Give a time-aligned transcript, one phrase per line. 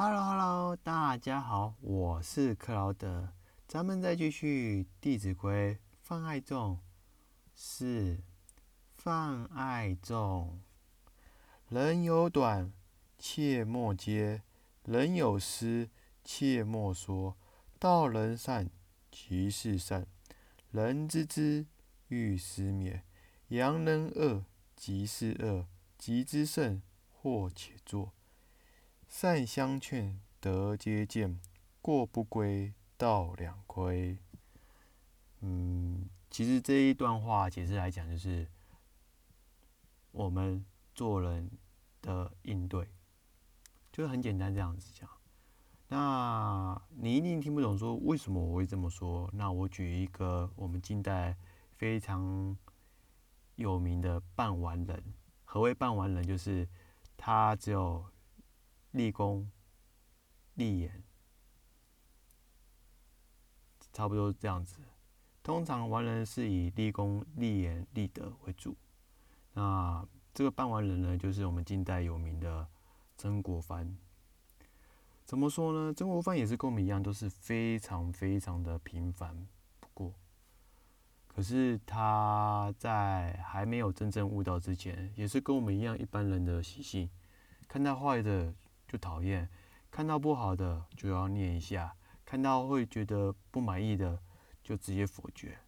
[0.00, 3.30] Hello Hello，大家好，我是克劳德，
[3.66, 6.78] 咱们再继续《弟子规》，泛爱众
[7.56, 8.22] 是
[8.94, 10.60] 泛爱众，
[11.68, 12.72] 人有短，
[13.18, 14.42] 切莫揭；
[14.84, 15.88] 人有失，
[16.24, 17.36] 切莫说。
[17.80, 18.70] 道人善，
[19.10, 20.04] 即是善；
[20.70, 21.66] 人知之，
[22.06, 23.00] 欲思勉。
[23.48, 24.44] 扬人恶，
[24.76, 25.66] 即是恶；
[25.98, 26.80] 急之甚，
[27.20, 28.12] 或且作。
[29.08, 31.40] 善相劝，德皆见；
[31.80, 34.18] 过不归，道两亏。
[35.40, 38.46] 嗯，其实这一段话解释来讲，就是
[40.12, 41.50] 我们做人
[42.02, 42.90] 的应对，
[43.90, 45.08] 就是很简单这样子讲。
[45.88, 49.28] 那你一定听不懂，说为什么我会这么说？
[49.32, 51.34] 那我举一个我们近代
[51.76, 52.56] 非常
[53.56, 55.02] 有名的半完人。
[55.44, 56.24] 何谓半完人？
[56.24, 56.68] 就是
[57.16, 58.04] 他只有。
[58.92, 59.50] 立功、
[60.54, 61.02] 立言，
[63.92, 64.76] 差不多这样子。
[65.42, 68.76] 通常完人是以立功、立言、立德为主。
[69.52, 72.66] 那这个办完人呢，就是我们近代有名的
[73.16, 73.96] 曾国藩。
[75.24, 75.92] 怎么说呢？
[75.92, 79.46] 曾国藩也是跟我们一样，都是非常非常的平凡。
[79.80, 80.14] 不过，
[81.26, 87.10] 可是他在还没有真正悟道之前，也是跟我们一样一般人的习性，
[87.68, 88.54] 看到坏的。
[88.88, 89.46] 就讨厌，
[89.90, 91.94] 看到不好的就要念一下，
[92.24, 94.22] 看到会觉得不满意的
[94.64, 95.58] 就直接否决，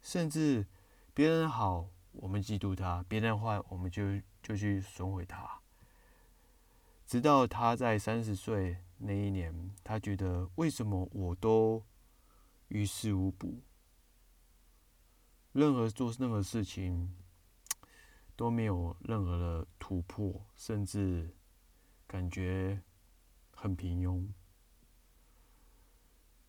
[0.00, 0.64] 甚至
[1.12, 5.60] 别人好我们嫉妒他，别人坏我们就就去损毁他。
[7.04, 11.84] 直到他在三十岁那一年，他觉得为什么我都
[12.68, 13.60] 于事无补，
[15.50, 17.16] 任何做任何事情
[18.36, 21.34] 都没有任何的突破，甚至。
[22.08, 22.82] 感觉
[23.54, 24.26] 很平庸，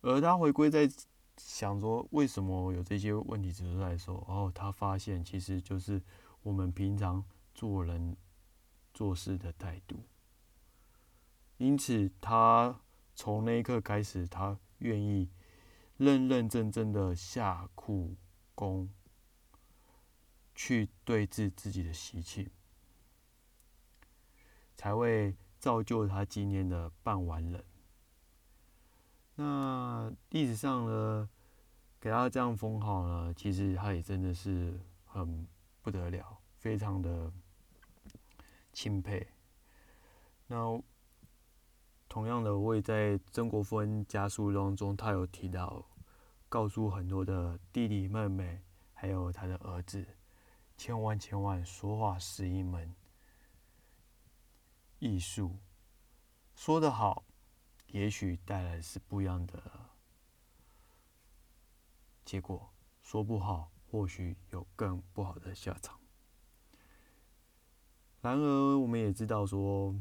[0.00, 0.90] 而他回归在
[1.36, 6.02] 想说，为什么有这些问题指出来说，哦，他发现其实就是
[6.42, 7.22] 我们平常
[7.54, 8.16] 做人
[8.94, 10.00] 做事的态度。
[11.58, 12.80] 因此，他
[13.14, 15.28] 从那一刻开始，他愿意
[15.98, 18.16] 认认真真的下苦
[18.54, 18.88] 功，
[20.54, 22.50] 去对治自己的习气。
[24.74, 27.64] 才会造就他今天的半完人。
[29.36, 31.30] 那历史上呢，
[32.00, 35.46] 给他这样封号呢，其实他也真的是很
[35.80, 37.32] 不得了，非常的
[38.72, 39.24] 钦佩。
[40.48, 40.82] 那
[42.08, 45.86] 同样的，我也在曾国藩家书当中，他有提到，
[46.48, 48.60] 告诉很多的弟弟妹妹，
[48.94, 50.04] 还有他的儿子，
[50.76, 52.92] 千万千万说话是一门。
[55.02, 55.58] 艺术
[56.54, 57.24] 说得好，
[57.88, 59.90] 也许带来是不一样的
[62.24, 65.98] 结果；说不好，或许有更不好的下场。
[68.20, 70.00] 然而，我们也知道说，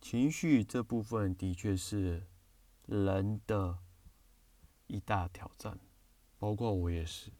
[0.00, 2.26] 情绪这部分的确是
[2.86, 3.78] 人的
[4.88, 5.78] 一大挑战，
[6.36, 7.32] 包括我也是。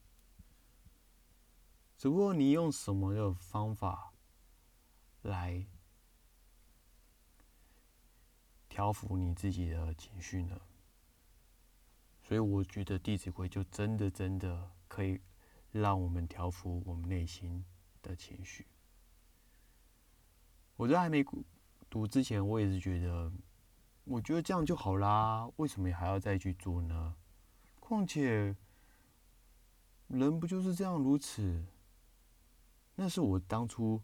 [1.98, 4.11] 只不过你用什么的方法？
[5.22, 5.64] 来
[8.68, 10.60] 调服你自己的情绪呢？
[12.22, 15.20] 所以我觉得《弟子规》就真的真的可以
[15.70, 17.64] 让我们调服我们内心
[18.00, 18.66] 的情绪。
[20.76, 21.24] 我在还没
[21.90, 23.30] 读之前，我也是觉得，
[24.04, 27.14] 我觉得这样就好啦，为什么还要再去做呢？
[27.78, 28.56] 况且
[30.08, 31.66] 人不就是这样如此？
[32.96, 34.02] 那是我当初。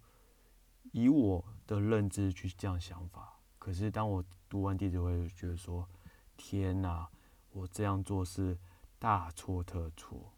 [0.93, 5.89] 以我的认知去这样想法，可是当我读完《弟子规》，觉得说
[6.37, 7.09] ：“天哪，
[7.51, 8.59] 我这样做是
[8.99, 10.33] 大错特错。”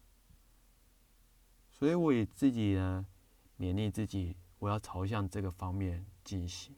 [1.71, 3.07] 所以我也自己呢
[3.59, 6.75] 勉励自己，我要朝向这个方面进行。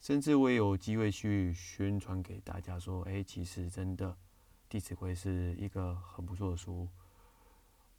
[0.00, 4.10] 甚至我也有机会去宣传给大家说：“哎，其实真的
[4.68, 6.88] 《弟子规》是一个很不错的书。”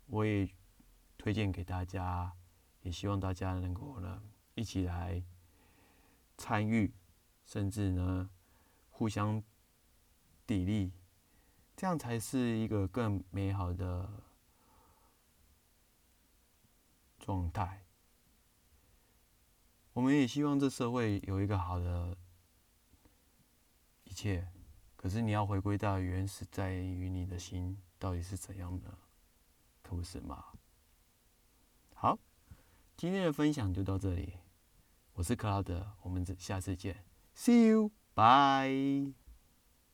[0.07, 0.49] 我也
[1.17, 2.33] 推荐给大家，
[2.81, 4.21] 也希望大家能够呢。
[4.55, 5.23] 一起来
[6.37, 6.93] 参与，
[7.45, 8.29] 甚至呢
[8.89, 9.41] 互相
[10.47, 10.91] 砥砺，
[11.75, 14.23] 这样才是一个更美好的
[17.19, 17.85] 状态。
[19.93, 22.17] 我们也希望这社会有一个好的
[24.03, 24.47] 一切，
[24.95, 28.97] 可是你要回归到原始，在于你的心到底是怎样的，
[29.81, 30.45] 可是吗？
[31.93, 32.17] 好，
[32.97, 34.37] 今天的分享就到这里。
[35.15, 37.05] 我是克劳德，我们下次见
[37.35, 39.13] ，See you，bye。